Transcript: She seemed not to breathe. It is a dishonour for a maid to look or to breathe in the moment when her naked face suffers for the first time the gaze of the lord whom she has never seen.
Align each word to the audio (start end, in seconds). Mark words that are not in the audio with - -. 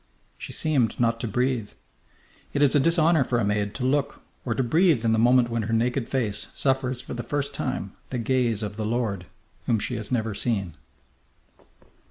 She 0.39 0.51
seemed 0.51 0.99
not 0.99 1.19
to 1.19 1.27
breathe. 1.27 1.73
It 2.53 2.63
is 2.63 2.73
a 2.73 2.79
dishonour 2.79 3.23
for 3.23 3.37
a 3.37 3.45
maid 3.45 3.75
to 3.75 3.85
look 3.85 4.23
or 4.45 4.55
to 4.55 4.63
breathe 4.63 5.05
in 5.05 5.11
the 5.11 5.19
moment 5.19 5.51
when 5.51 5.61
her 5.61 5.73
naked 5.73 6.09
face 6.09 6.47
suffers 6.55 7.01
for 7.01 7.13
the 7.13 7.21
first 7.21 7.53
time 7.53 7.93
the 8.09 8.17
gaze 8.17 8.63
of 8.63 8.77
the 8.77 8.83
lord 8.87 9.27
whom 9.67 9.77
she 9.77 9.97
has 9.97 10.11
never 10.11 10.33
seen. 10.33 10.73